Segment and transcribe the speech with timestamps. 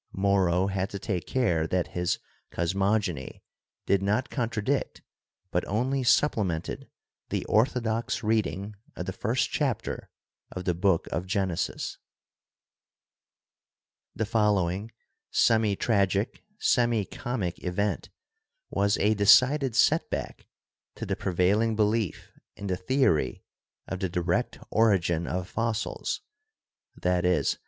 [0.13, 2.17] Moro had to take care that his
[2.49, 3.43] cosmogony
[3.85, 5.03] did not contradict
[5.51, 6.89] but only supplemented
[7.29, 10.09] the orthodox reading of the first chapter
[10.51, 11.99] of the Book of Genesis.
[14.15, 14.89] The following
[15.29, 18.09] semi tragic, semi comic event
[18.71, 20.47] was a decided setback
[20.95, 23.43] to the prevailing belief in the theory
[23.87, 26.21] of the direct origin of fossils—
[27.05, 27.43] i.e.